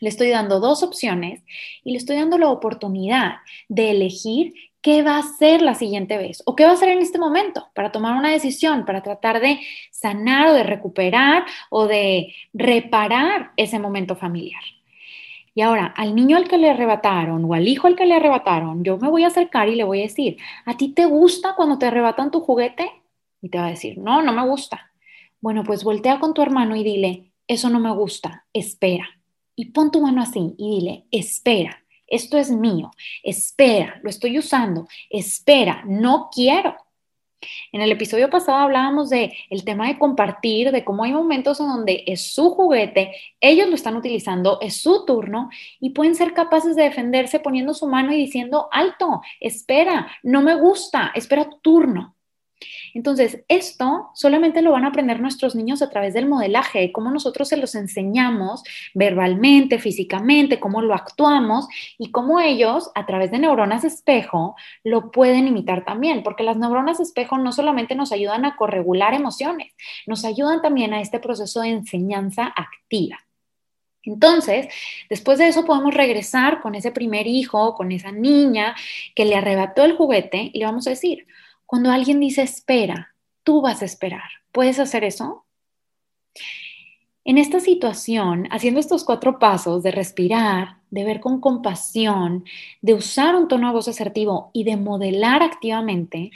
Le 0.00 0.08
estoy 0.08 0.30
dando 0.30 0.60
dos 0.60 0.82
opciones 0.82 1.42
y 1.82 1.92
le 1.92 1.98
estoy 1.98 2.16
dando 2.16 2.38
la 2.38 2.48
oportunidad 2.48 3.38
de 3.68 3.90
elegir 3.90 4.54
qué 4.80 5.02
va 5.02 5.16
a 5.16 5.20
hacer 5.20 5.62
la 5.62 5.74
siguiente 5.74 6.16
vez 6.16 6.42
o 6.46 6.54
qué 6.54 6.64
va 6.64 6.70
a 6.70 6.74
hacer 6.74 6.90
en 6.90 7.00
este 7.00 7.18
momento 7.18 7.68
para 7.74 7.90
tomar 7.90 8.16
una 8.16 8.30
decisión, 8.30 8.84
para 8.84 9.02
tratar 9.02 9.40
de 9.40 9.58
sanar 9.90 10.48
o 10.48 10.52
de 10.52 10.62
recuperar 10.62 11.44
o 11.70 11.86
de 11.86 12.34
reparar 12.52 13.52
ese 13.56 13.78
momento 13.78 14.14
familiar. 14.14 14.62
Y 15.54 15.60
ahora, 15.60 15.86
al 15.86 16.14
niño 16.14 16.36
al 16.36 16.48
que 16.48 16.58
le 16.58 16.70
arrebataron 16.70 17.44
o 17.44 17.54
al 17.54 17.68
hijo 17.68 17.86
al 17.86 17.94
que 17.94 18.06
le 18.06 18.14
arrebataron, 18.14 18.82
yo 18.82 18.98
me 18.98 19.08
voy 19.08 19.22
a 19.22 19.28
acercar 19.28 19.68
y 19.68 19.76
le 19.76 19.84
voy 19.84 20.00
a 20.00 20.02
decir, 20.02 20.36
¿a 20.64 20.76
ti 20.76 20.88
te 20.88 21.06
gusta 21.06 21.54
cuando 21.54 21.78
te 21.78 21.86
arrebatan 21.86 22.30
tu 22.30 22.40
juguete? 22.40 22.90
Y 23.40 23.48
te 23.48 23.58
va 23.58 23.66
a 23.66 23.70
decir, 23.70 23.98
no, 23.98 24.20
no 24.22 24.32
me 24.32 24.44
gusta. 24.46 24.90
Bueno, 25.40 25.62
pues 25.62 25.84
voltea 25.84 26.18
con 26.18 26.34
tu 26.34 26.42
hermano 26.42 26.74
y 26.74 26.82
dile, 26.82 27.30
eso 27.46 27.70
no 27.70 27.78
me 27.78 27.92
gusta, 27.94 28.46
espera. 28.52 29.08
Y 29.54 29.66
pon 29.66 29.90
tu 29.90 30.00
mano 30.00 30.22
así 30.22 30.54
y 30.58 30.80
dile, 30.80 31.04
espera, 31.10 31.84
esto 32.06 32.36
es 32.36 32.50
mío, 32.50 32.90
espera, 33.22 34.00
lo 34.02 34.10
estoy 34.10 34.38
usando, 34.38 34.88
espera, 35.08 35.82
no 35.86 36.30
quiero. 36.32 36.76
En 37.72 37.80
el 37.80 37.92
episodio 37.92 38.30
pasado 38.30 38.58
hablábamos 38.58 39.10
de 39.10 39.34
el 39.50 39.64
tema 39.64 39.88
de 39.88 39.98
compartir, 39.98 40.72
de 40.72 40.84
cómo 40.84 41.04
hay 41.04 41.12
momentos 41.12 41.60
en 41.60 41.66
donde 41.66 42.04
es 42.06 42.32
su 42.32 42.50
juguete, 42.50 43.12
ellos 43.40 43.68
lo 43.68 43.74
están 43.74 43.96
utilizando, 43.96 44.58
es 44.60 44.76
su 44.76 45.04
turno 45.04 45.50
y 45.80 45.90
pueden 45.90 46.14
ser 46.14 46.32
capaces 46.32 46.76
de 46.76 46.84
defenderse 46.84 47.40
poniendo 47.40 47.74
su 47.74 47.86
mano 47.86 48.12
y 48.12 48.16
diciendo, 48.16 48.68
alto, 48.72 49.22
espera, 49.40 50.08
no 50.22 50.42
me 50.42 50.54
gusta, 50.54 51.12
espera 51.14 51.48
tu 51.48 51.58
turno. 51.58 52.13
Entonces, 52.94 53.44
esto 53.48 54.10
solamente 54.14 54.62
lo 54.62 54.72
van 54.72 54.84
a 54.84 54.88
aprender 54.88 55.20
nuestros 55.20 55.54
niños 55.54 55.82
a 55.82 55.90
través 55.90 56.14
del 56.14 56.26
modelaje, 56.26 56.92
cómo 56.92 57.10
nosotros 57.10 57.48
se 57.48 57.56
los 57.56 57.74
enseñamos 57.74 58.62
verbalmente, 58.94 59.78
físicamente, 59.78 60.60
cómo 60.60 60.82
lo 60.82 60.94
actuamos 60.94 61.68
y 61.98 62.10
cómo 62.10 62.40
ellos, 62.40 62.90
a 62.94 63.06
través 63.06 63.30
de 63.30 63.38
neuronas 63.38 63.84
espejo, 63.84 64.56
lo 64.82 65.10
pueden 65.10 65.48
imitar 65.48 65.84
también, 65.84 66.22
porque 66.22 66.42
las 66.42 66.56
neuronas 66.56 67.00
espejo 67.00 67.38
no 67.38 67.52
solamente 67.52 67.94
nos 67.94 68.12
ayudan 68.12 68.44
a 68.44 68.56
corregular 68.56 69.14
emociones, 69.14 69.72
nos 70.06 70.24
ayudan 70.24 70.62
también 70.62 70.94
a 70.94 71.00
este 71.00 71.18
proceso 71.18 71.60
de 71.60 71.68
enseñanza 71.68 72.52
activa. 72.56 73.18
Entonces, 74.04 74.68
después 75.08 75.38
de 75.38 75.48
eso 75.48 75.64
podemos 75.64 75.94
regresar 75.94 76.60
con 76.60 76.74
ese 76.74 76.92
primer 76.92 77.26
hijo, 77.26 77.74
con 77.74 77.90
esa 77.90 78.12
niña 78.12 78.74
que 79.14 79.24
le 79.24 79.36
arrebató 79.36 79.84
el 79.84 79.96
juguete 79.96 80.50
y 80.52 80.58
le 80.58 80.66
vamos 80.66 80.86
a 80.86 80.90
decir, 80.90 81.26
cuando 81.66 81.90
alguien 81.90 82.20
dice 82.20 82.42
espera, 82.42 83.14
tú 83.42 83.60
vas 83.60 83.82
a 83.82 83.84
esperar. 83.84 84.30
¿Puedes 84.52 84.78
hacer 84.78 85.04
eso? 85.04 85.44
En 87.24 87.38
esta 87.38 87.58
situación, 87.60 88.46
haciendo 88.50 88.80
estos 88.80 89.04
cuatro 89.04 89.38
pasos 89.38 89.82
de 89.82 89.90
respirar, 89.90 90.78
de 90.90 91.04
ver 91.04 91.20
con 91.20 91.40
compasión, 91.40 92.44
de 92.82 92.94
usar 92.94 93.34
un 93.34 93.48
tono 93.48 93.68
de 93.68 93.72
voz 93.72 93.88
asertivo 93.88 94.50
y 94.52 94.64
de 94.64 94.76
modelar 94.76 95.42
activamente, 95.42 96.30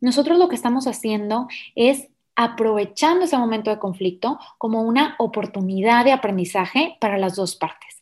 nosotros 0.00 0.38
lo 0.38 0.48
que 0.48 0.56
estamos 0.56 0.88
haciendo 0.88 1.46
es 1.76 2.08
aprovechando 2.36 3.24
ese 3.24 3.36
momento 3.36 3.70
de 3.70 3.78
conflicto 3.78 4.38
como 4.58 4.82
una 4.82 5.14
oportunidad 5.18 6.04
de 6.04 6.12
aprendizaje 6.12 6.96
para 7.00 7.18
las 7.18 7.36
dos 7.36 7.56
partes. 7.56 7.92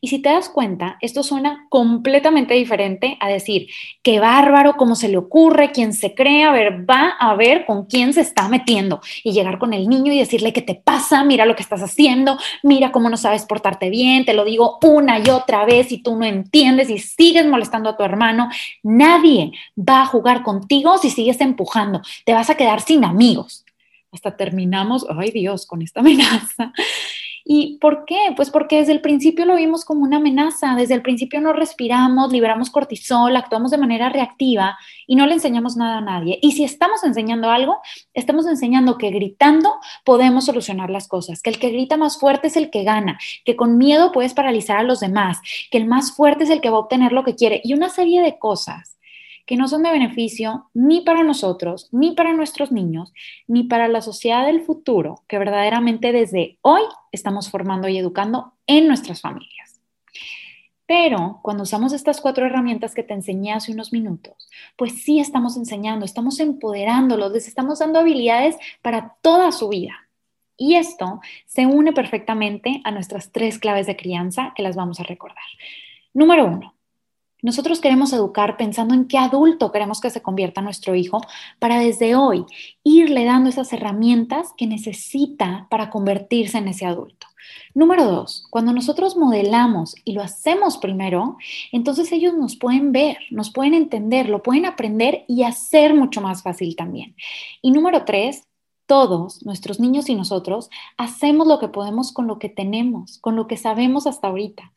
Y 0.00 0.08
si 0.08 0.20
te 0.20 0.28
das 0.28 0.48
cuenta, 0.48 0.98
esto 1.00 1.22
suena 1.22 1.66
completamente 1.68 2.54
diferente 2.54 3.16
a 3.20 3.28
decir, 3.28 3.68
qué 4.02 4.20
bárbaro, 4.20 4.76
cómo 4.76 4.94
se 4.94 5.08
le 5.08 5.16
ocurre, 5.16 5.72
quién 5.72 5.92
se 5.92 6.14
cree, 6.14 6.44
a 6.44 6.52
ver, 6.52 6.88
va 6.88 7.16
a 7.18 7.34
ver 7.34 7.66
con 7.66 7.86
quién 7.86 8.12
se 8.12 8.20
está 8.20 8.48
metiendo 8.48 9.00
y 9.24 9.32
llegar 9.32 9.58
con 9.58 9.74
el 9.74 9.88
niño 9.88 10.12
y 10.12 10.18
decirle 10.18 10.52
qué 10.52 10.62
te 10.62 10.76
pasa, 10.76 11.24
mira 11.24 11.46
lo 11.46 11.56
que 11.56 11.62
estás 11.62 11.82
haciendo, 11.82 12.38
mira 12.62 12.92
cómo 12.92 13.10
no 13.10 13.16
sabes 13.16 13.44
portarte 13.46 13.90
bien, 13.90 14.24
te 14.24 14.34
lo 14.34 14.44
digo 14.44 14.78
una 14.82 15.18
y 15.18 15.28
otra 15.30 15.64
vez 15.64 15.90
y 15.90 15.98
tú 15.98 16.16
no 16.16 16.24
entiendes 16.24 16.90
y 16.90 16.98
sigues 16.98 17.46
molestando 17.46 17.90
a 17.90 17.96
tu 17.96 18.04
hermano. 18.04 18.48
Nadie 18.84 19.52
va 19.76 20.02
a 20.02 20.06
jugar 20.06 20.44
contigo 20.44 20.98
si 20.98 21.10
sigues 21.10 21.40
empujando, 21.40 22.02
te 22.24 22.32
vas 22.32 22.50
a 22.50 22.56
quedar 22.56 22.80
sin 22.80 23.04
amigos. 23.04 23.64
Hasta 24.12 24.36
terminamos, 24.36 25.06
ay 25.08 25.30
Dios, 25.30 25.66
con 25.66 25.82
esta 25.82 26.00
amenaza. 26.00 26.72
¿Y 27.50 27.78
por 27.78 28.04
qué? 28.04 28.34
Pues 28.36 28.50
porque 28.50 28.76
desde 28.76 28.92
el 28.92 29.00
principio 29.00 29.46
lo 29.46 29.56
vimos 29.56 29.86
como 29.86 30.02
una 30.02 30.18
amenaza, 30.18 30.74
desde 30.74 30.92
el 30.92 31.00
principio 31.00 31.40
no 31.40 31.54
respiramos, 31.54 32.30
liberamos 32.30 32.68
cortisol, 32.68 33.34
actuamos 33.34 33.70
de 33.70 33.78
manera 33.78 34.10
reactiva 34.10 34.76
y 35.06 35.16
no 35.16 35.24
le 35.24 35.32
enseñamos 35.32 35.74
nada 35.74 35.96
a 35.96 36.00
nadie. 36.02 36.38
Y 36.42 36.52
si 36.52 36.64
estamos 36.64 37.02
enseñando 37.04 37.50
algo, 37.50 37.78
estamos 38.12 38.46
enseñando 38.46 38.98
que 38.98 39.10
gritando 39.10 39.76
podemos 40.04 40.44
solucionar 40.44 40.90
las 40.90 41.08
cosas, 41.08 41.40
que 41.40 41.48
el 41.48 41.58
que 41.58 41.70
grita 41.70 41.96
más 41.96 42.20
fuerte 42.20 42.48
es 42.48 42.56
el 42.58 42.68
que 42.68 42.84
gana, 42.84 43.18
que 43.46 43.56
con 43.56 43.78
miedo 43.78 44.12
puedes 44.12 44.34
paralizar 44.34 44.76
a 44.76 44.82
los 44.82 45.00
demás, 45.00 45.38
que 45.70 45.78
el 45.78 45.86
más 45.86 46.14
fuerte 46.14 46.44
es 46.44 46.50
el 46.50 46.60
que 46.60 46.68
va 46.68 46.76
a 46.76 46.80
obtener 46.80 47.12
lo 47.12 47.24
que 47.24 47.34
quiere 47.34 47.62
y 47.64 47.72
una 47.72 47.88
serie 47.88 48.20
de 48.20 48.38
cosas 48.38 48.97
que 49.48 49.56
no 49.56 49.66
son 49.66 49.82
de 49.82 49.90
beneficio 49.90 50.68
ni 50.74 51.00
para 51.00 51.24
nosotros, 51.24 51.88
ni 51.90 52.12
para 52.12 52.34
nuestros 52.34 52.70
niños, 52.70 53.14
ni 53.46 53.64
para 53.64 53.88
la 53.88 54.02
sociedad 54.02 54.44
del 54.44 54.60
futuro 54.60 55.24
que 55.26 55.38
verdaderamente 55.38 56.12
desde 56.12 56.58
hoy 56.60 56.82
estamos 57.12 57.50
formando 57.50 57.88
y 57.88 57.96
educando 57.96 58.52
en 58.66 58.86
nuestras 58.86 59.22
familias. 59.22 59.80
Pero 60.84 61.40
cuando 61.42 61.62
usamos 61.62 61.94
estas 61.94 62.20
cuatro 62.20 62.44
herramientas 62.44 62.94
que 62.94 63.02
te 63.02 63.14
enseñé 63.14 63.54
hace 63.54 63.72
unos 63.72 63.90
minutos, 63.90 64.50
pues 64.76 65.02
sí 65.02 65.18
estamos 65.18 65.56
enseñando, 65.56 66.04
estamos 66.04 66.40
empoderándolos, 66.40 67.32
les 67.32 67.48
estamos 67.48 67.78
dando 67.78 68.00
habilidades 68.00 68.56
para 68.82 69.16
toda 69.22 69.50
su 69.50 69.70
vida. 69.70 70.10
Y 70.58 70.74
esto 70.74 71.22
se 71.46 71.64
une 71.64 71.94
perfectamente 71.94 72.82
a 72.84 72.90
nuestras 72.90 73.32
tres 73.32 73.58
claves 73.58 73.86
de 73.86 73.96
crianza 73.96 74.52
que 74.54 74.62
las 74.62 74.76
vamos 74.76 75.00
a 75.00 75.04
recordar. 75.04 75.38
Número 76.12 76.44
uno, 76.44 76.74
nosotros 77.42 77.80
queremos 77.80 78.12
educar 78.12 78.56
pensando 78.56 78.94
en 78.94 79.06
qué 79.06 79.18
adulto 79.18 79.70
queremos 79.70 80.00
que 80.00 80.10
se 80.10 80.22
convierta 80.22 80.60
nuestro 80.60 80.94
hijo 80.94 81.20
para 81.58 81.78
desde 81.78 82.16
hoy 82.16 82.44
irle 82.82 83.24
dando 83.24 83.48
esas 83.50 83.72
herramientas 83.72 84.48
que 84.56 84.66
necesita 84.66 85.66
para 85.70 85.90
convertirse 85.90 86.58
en 86.58 86.68
ese 86.68 86.86
adulto. 86.86 87.26
Número 87.74 88.04
dos, 88.04 88.46
cuando 88.50 88.72
nosotros 88.72 89.16
modelamos 89.16 89.94
y 90.04 90.12
lo 90.12 90.22
hacemos 90.22 90.78
primero, 90.78 91.36
entonces 91.72 92.10
ellos 92.12 92.34
nos 92.34 92.56
pueden 92.56 92.92
ver, 92.92 93.18
nos 93.30 93.50
pueden 93.50 93.74
entender, 93.74 94.28
lo 94.28 94.42
pueden 94.42 94.66
aprender 94.66 95.24
y 95.28 95.44
hacer 95.44 95.94
mucho 95.94 96.20
más 96.20 96.42
fácil 96.42 96.76
también. 96.76 97.14
Y 97.62 97.70
número 97.70 98.04
tres, 98.04 98.42
todos, 98.88 99.44
nuestros 99.44 99.78
niños 99.78 100.08
y 100.08 100.14
nosotros, 100.14 100.70
hacemos 100.96 101.46
lo 101.46 101.60
que 101.60 101.68
podemos 101.68 102.10
con 102.10 102.26
lo 102.26 102.38
que 102.38 102.48
tenemos, 102.48 103.18
con 103.18 103.36
lo 103.36 103.46
que 103.46 103.58
sabemos 103.58 104.06
hasta 104.06 104.28
ahorita. 104.28 104.72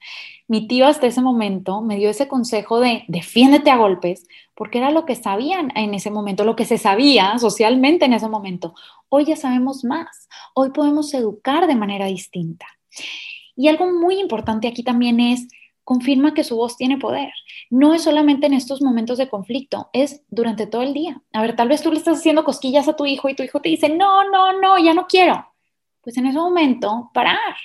Mi 0.50 0.68
tío 0.68 0.86
hasta 0.86 1.08
ese 1.08 1.22
momento 1.22 1.82
me 1.82 1.96
dio 1.96 2.10
ese 2.10 2.28
consejo 2.28 2.82
de 2.82 3.06
defiéndete 3.08 3.72
a 3.72 3.78
golpes, 3.78 4.28
porque 4.54 4.80
era 4.80 4.92
lo 4.92 5.06
que 5.06 5.16
sabían 5.16 5.72
en 5.76 5.94
ese 5.94 6.12
momento, 6.12 6.44
lo 6.44 6.58
que 6.58 6.66
se 6.66 6.78
sabía 6.78 7.40
socialmente 7.40 8.04
en 8.04 8.14
ese 8.14 8.28
momento. 8.28 8.76
Hoy 9.08 9.26
ya 9.26 9.38
sabemos 9.38 9.86
más, 9.86 10.28
hoy 10.54 10.72
podemos 10.72 11.14
educar 11.14 11.66
de 11.66 11.76
manera 11.76 12.06
distinta. 12.08 12.66
Y 13.56 13.70
algo 13.70 13.92
muy 13.94 14.20
importante 14.20 14.68
aquí 14.68 14.84
también 14.84 15.22
es 15.22 15.48
confirma 15.84 16.34
que 16.34 16.44
su 16.44 16.56
voz 16.56 16.78
tiene 16.78 16.98
poder. 16.98 17.32
No 17.70 17.94
es 17.94 18.04
solamente 18.04 18.48
en 18.48 18.54
estos 18.54 18.82
momentos 18.82 19.18
de 19.18 19.30
conflicto, 19.30 19.90
es 19.94 20.24
durante 20.30 20.68
todo 20.68 20.82
el 20.82 20.94
día. 20.94 21.22
A 21.34 21.42
ver, 21.42 21.56
tal 21.56 21.70
vez 21.70 21.82
tú 21.82 21.92
le 21.92 21.98
estás 21.98 22.20
haciendo 22.20 22.44
cosquillas 22.44 22.88
a 22.88 22.96
tu 22.96 23.06
hijo 23.06 23.30
y 23.30 23.36
tu 23.36 23.44
hijo 23.44 23.60
te 23.60 23.70
dice, 23.70 23.90
no, 23.90 24.30
no, 24.30 24.60
no, 24.60 24.78
ya 24.78 24.94
no 24.94 25.08
quiero. 25.08 25.46
Pues 26.02 26.18
en 26.18 26.26
ese 26.26 26.38
momento, 26.38 27.12
parar 27.14 27.56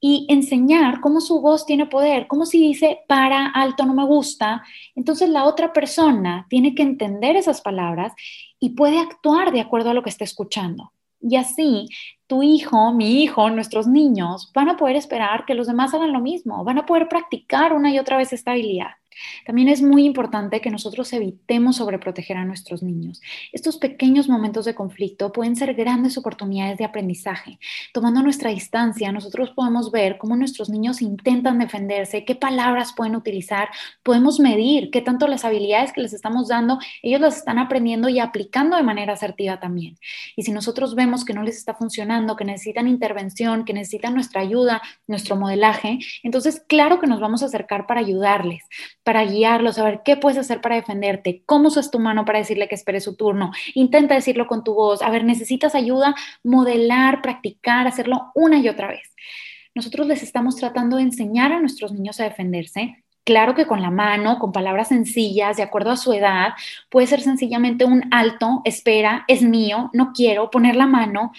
y 0.00 0.26
enseñar 0.30 1.00
cómo 1.00 1.20
su 1.20 1.40
voz 1.42 1.66
tiene 1.66 1.86
poder, 1.86 2.26
como 2.26 2.46
si 2.46 2.58
dice, 2.58 3.00
para, 3.06 3.46
alto, 3.46 3.84
no 3.84 3.94
me 3.94 4.06
gusta. 4.06 4.62
Entonces 4.94 5.28
la 5.28 5.44
otra 5.44 5.72
persona 5.72 6.46
tiene 6.48 6.74
que 6.74 6.82
entender 6.82 7.36
esas 7.36 7.60
palabras 7.60 8.14
y 8.58 8.70
puede 8.70 8.98
actuar 8.98 9.52
de 9.52 9.60
acuerdo 9.60 9.90
a 9.90 9.94
lo 9.94 10.02
que 10.02 10.10
está 10.10 10.24
escuchando. 10.24 10.92
Y 11.20 11.36
así 11.36 11.88
tu 12.26 12.42
hijo, 12.42 12.92
mi 12.92 13.22
hijo, 13.22 13.50
nuestros 13.50 13.86
niños 13.86 14.50
van 14.54 14.68
a 14.68 14.76
poder 14.76 14.96
esperar 14.96 15.44
que 15.46 15.54
los 15.54 15.66
demás 15.66 15.94
hagan 15.94 16.12
lo 16.12 16.20
mismo, 16.20 16.64
van 16.64 16.78
a 16.78 16.86
poder 16.86 17.08
practicar 17.08 17.72
una 17.72 17.92
y 17.92 17.98
otra 17.98 18.16
vez 18.16 18.32
esta 18.32 18.52
habilidad. 18.52 18.99
También 19.46 19.68
es 19.68 19.82
muy 19.82 20.04
importante 20.04 20.60
que 20.60 20.70
nosotros 20.70 21.12
evitemos 21.12 21.76
sobreproteger 21.76 22.36
a 22.36 22.44
nuestros 22.44 22.82
niños. 22.82 23.20
Estos 23.52 23.76
pequeños 23.78 24.28
momentos 24.28 24.64
de 24.64 24.74
conflicto 24.74 25.32
pueden 25.32 25.56
ser 25.56 25.74
grandes 25.74 26.16
oportunidades 26.18 26.78
de 26.78 26.84
aprendizaje. 26.84 27.58
Tomando 27.92 28.22
nuestra 28.22 28.50
distancia, 28.50 29.12
nosotros 29.12 29.50
podemos 29.50 29.90
ver 29.90 30.18
cómo 30.18 30.36
nuestros 30.36 30.70
niños 30.70 31.02
intentan 31.02 31.58
defenderse, 31.58 32.24
qué 32.24 32.34
palabras 32.34 32.92
pueden 32.94 33.16
utilizar, 33.16 33.68
podemos 34.02 34.40
medir 34.40 34.90
qué 34.90 35.00
tanto 35.00 35.26
las 35.26 35.44
habilidades 35.44 35.92
que 35.92 36.02
les 36.02 36.12
estamos 36.12 36.48
dando, 36.48 36.78
ellos 37.02 37.20
las 37.20 37.36
están 37.36 37.58
aprendiendo 37.58 38.08
y 38.08 38.20
aplicando 38.20 38.76
de 38.76 38.82
manera 38.82 39.12
asertiva 39.12 39.60
también. 39.60 39.96
Y 40.36 40.42
si 40.42 40.52
nosotros 40.52 40.94
vemos 40.94 41.24
que 41.24 41.34
no 41.34 41.42
les 41.42 41.56
está 41.56 41.74
funcionando, 41.74 42.36
que 42.36 42.44
necesitan 42.44 42.88
intervención, 42.88 43.64
que 43.64 43.72
necesitan 43.72 44.14
nuestra 44.14 44.40
ayuda, 44.40 44.82
nuestro 45.06 45.36
modelaje, 45.36 45.98
entonces 46.22 46.62
claro 46.66 47.00
que 47.00 47.06
nos 47.06 47.20
vamos 47.20 47.42
a 47.42 47.46
acercar 47.46 47.86
para 47.86 48.00
ayudarles 48.00 48.64
para 49.02 49.24
guiarlo, 49.24 49.72
saber 49.72 50.02
qué 50.04 50.16
puedes 50.16 50.38
hacer 50.38 50.60
para 50.60 50.76
defenderte, 50.76 51.42
cómo 51.46 51.68
usas 51.68 51.90
tu 51.90 51.98
mano 51.98 52.24
para 52.24 52.38
decirle 52.38 52.68
que 52.68 52.74
espere 52.74 53.00
su 53.00 53.16
turno. 53.16 53.52
Intenta 53.74 54.14
decirlo 54.14 54.46
con 54.46 54.64
tu 54.64 54.74
voz. 54.74 55.02
A 55.02 55.10
ver, 55.10 55.24
necesitas 55.24 55.74
ayuda, 55.74 56.14
modelar, 56.42 57.22
practicar, 57.22 57.86
hacerlo 57.86 58.30
una 58.34 58.58
y 58.58 58.68
otra 58.68 58.88
vez. 58.88 59.14
Nosotros 59.74 60.06
les 60.06 60.22
estamos 60.22 60.56
tratando 60.56 60.96
de 60.96 61.02
enseñar 61.02 61.52
a 61.52 61.60
nuestros 61.60 61.92
niños 61.92 62.20
a 62.20 62.24
defenderse. 62.24 63.02
Claro 63.24 63.54
que 63.54 63.66
con 63.66 63.82
la 63.82 63.90
mano, 63.90 64.38
con 64.38 64.50
palabras 64.50 64.88
sencillas, 64.88 65.56
de 65.56 65.62
acuerdo 65.62 65.90
a 65.90 65.96
su 65.96 66.12
edad, 66.12 66.54
puede 66.88 67.06
ser 67.06 67.20
sencillamente 67.20 67.84
un 67.84 68.02
alto, 68.12 68.62
espera, 68.64 69.24
es 69.28 69.42
mío, 69.42 69.90
no 69.92 70.12
quiero, 70.12 70.50
poner 70.50 70.74
la 70.74 70.86
mano, 70.86 71.32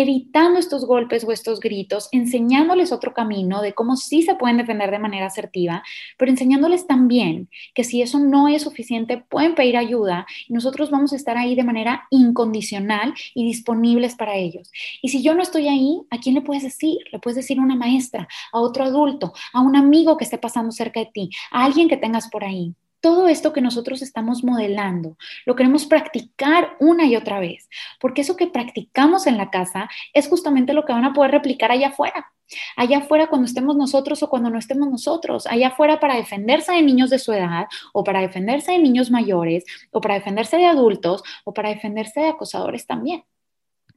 evitando 0.00 0.60
estos 0.60 0.86
golpes 0.86 1.24
o 1.24 1.32
estos 1.32 1.58
gritos, 1.58 2.08
enseñándoles 2.12 2.92
otro 2.92 3.12
camino 3.12 3.60
de 3.62 3.74
cómo 3.74 3.96
sí 3.96 4.22
se 4.22 4.36
pueden 4.36 4.56
defender 4.56 4.92
de 4.92 5.00
manera 5.00 5.26
asertiva, 5.26 5.82
pero 6.16 6.30
enseñándoles 6.30 6.86
también 6.86 7.48
que 7.74 7.82
si 7.82 8.00
eso 8.00 8.20
no 8.20 8.46
es 8.46 8.62
suficiente, 8.62 9.24
pueden 9.28 9.56
pedir 9.56 9.76
ayuda 9.76 10.24
y 10.46 10.52
nosotros 10.52 10.92
vamos 10.92 11.12
a 11.12 11.16
estar 11.16 11.36
ahí 11.36 11.56
de 11.56 11.64
manera 11.64 12.06
incondicional 12.10 13.12
y 13.34 13.44
disponibles 13.44 14.14
para 14.14 14.36
ellos. 14.36 14.70
Y 15.02 15.08
si 15.08 15.20
yo 15.20 15.34
no 15.34 15.42
estoy 15.42 15.66
ahí, 15.66 16.00
¿a 16.10 16.18
quién 16.18 16.36
le 16.36 16.42
puedes 16.42 16.62
decir? 16.62 16.98
Le 17.10 17.18
puedes 17.18 17.34
decir 17.36 17.58
a 17.58 17.62
una 17.62 17.74
maestra, 17.74 18.28
a 18.52 18.60
otro 18.60 18.84
adulto, 18.84 19.32
a 19.52 19.60
un 19.60 19.74
amigo 19.74 20.16
que 20.16 20.22
esté 20.22 20.38
pasando 20.38 20.70
cerca 20.70 21.00
de 21.00 21.10
ti, 21.12 21.30
a 21.50 21.64
alguien 21.64 21.88
que 21.88 21.96
tengas 21.96 22.30
por 22.30 22.44
ahí 22.44 22.72
todo 23.00 23.28
esto 23.28 23.52
que 23.52 23.60
nosotros 23.60 24.02
estamos 24.02 24.44
modelando, 24.44 25.16
lo 25.46 25.56
queremos 25.56 25.86
practicar 25.86 26.76
una 26.80 27.06
y 27.06 27.16
otra 27.16 27.40
vez, 27.40 27.68
porque 28.00 28.22
eso 28.22 28.36
que 28.36 28.46
practicamos 28.46 29.26
en 29.26 29.36
la 29.36 29.50
casa 29.50 29.88
es 30.12 30.28
justamente 30.28 30.72
lo 30.74 30.84
que 30.84 30.92
van 30.92 31.04
a 31.04 31.12
poder 31.12 31.30
replicar 31.30 31.70
allá 31.70 31.88
afuera. 31.88 32.32
Allá 32.76 32.98
afuera 32.98 33.26
cuando 33.28 33.46
estemos 33.46 33.76
nosotros 33.76 34.22
o 34.22 34.30
cuando 34.30 34.48
no 34.50 34.58
estemos 34.58 34.88
nosotros, 34.88 35.46
allá 35.46 35.68
afuera 35.68 36.00
para 36.00 36.16
defenderse 36.16 36.72
de 36.72 36.82
niños 36.82 37.10
de 37.10 37.18
su 37.18 37.32
edad 37.32 37.66
o 37.92 38.04
para 38.04 38.20
defenderse 38.20 38.72
de 38.72 38.78
niños 38.78 39.10
mayores 39.10 39.64
o 39.90 40.00
para 40.00 40.14
defenderse 40.14 40.56
de 40.56 40.66
adultos 40.66 41.22
o 41.44 41.52
para 41.52 41.68
defenderse 41.68 42.20
de 42.20 42.28
acosadores 42.28 42.86
también. 42.86 43.24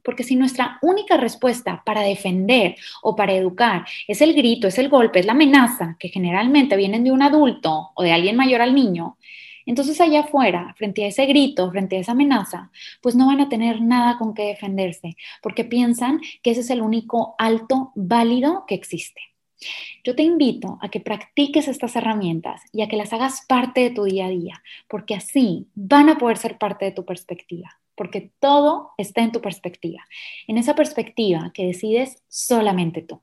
Porque 0.02 0.24
si 0.24 0.36
nuestra 0.36 0.78
única 0.82 1.16
respuesta 1.16 1.82
para 1.84 2.02
defender 2.02 2.76
o 3.02 3.14
para 3.14 3.34
educar 3.34 3.86
es 4.08 4.20
el 4.20 4.34
grito, 4.34 4.68
es 4.68 4.78
el 4.78 4.88
golpe, 4.88 5.20
es 5.20 5.26
la 5.26 5.32
amenaza, 5.32 5.96
que 5.98 6.08
generalmente 6.08 6.76
vienen 6.76 7.04
de 7.04 7.12
un 7.12 7.22
adulto 7.22 7.90
o 7.94 8.02
de 8.02 8.12
alguien 8.12 8.36
mayor 8.36 8.62
al 8.62 8.74
niño, 8.74 9.16
entonces 9.66 10.00
allá 10.00 10.20
afuera, 10.20 10.74
frente 10.76 11.04
a 11.04 11.08
ese 11.08 11.26
grito, 11.26 11.70
frente 11.70 11.96
a 11.96 12.00
esa 12.00 12.12
amenaza, 12.12 12.70
pues 13.00 13.14
no 13.14 13.26
van 13.26 13.40
a 13.40 13.48
tener 13.48 13.80
nada 13.80 14.18
con 14.18 14.34
qué 14.34 14.44
defenderse, 14.44 15.16
porque 15.42 15.64
piensan 15.64 16.20
que 16.42 16.50
ese 16.50 16.60
es 16.60 16.70
el 16.70 16.82
único 16.82 17.34
alto 17.38 17.92
válido 17.94 18.64
que 18.66 18.74
existe. 18.74 19.20
Yo 20.02 20.16
te 20.16 20.24
invito 20.24 20.78
a 20.82 20.88
que 20.88 20.98
practiques 20.98 21.68
estas 21.68 21.94
herramientas 21.94 22.62
y 22.72 22.82
a 22.82 22.88
que 22.88 22.96
las 22.96 23.12
hagas 23.12 23.44
parte 23.46 23.80
de 23.82 23.90
tu 23.90 24.04
día 24.04 24.26
a 24.26 24.30
día, 24.30 24.62
porque 24.88 25.14
así 25.14 25.68
van 25.74 26.08
a 26.08 26.18
poder 26.18 26.36
ser 26.36 26.58
parte 26.58 26.84
de 26.84 26.92
tu 26.92 27.04
perspectiva 27.04 27.78
porque 28.02 28.32
todo 28.40 28.90
está 28.98 29.22
en 29.22 29.30
tu 29.30 29.40
perspectiva, 29.40 30.02
en 30.48 30.58
esa 30.58 30.74
perspectiva 30.74 31.52
que 31.54 31.66
decides 31.66 32.20
solamente 32.26 33.00
tú. 33.02 33.22